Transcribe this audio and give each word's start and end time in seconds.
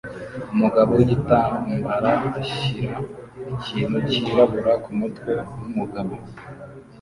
Umugabo 0.53 0.91
wigitambara 0.97 2.11
ashyira 2.41 2.95
ikintu 3.55 3.97
cyirabura 4.09 4.71
kumutwe 4.83 5.31
wumugabo 5.59 6.15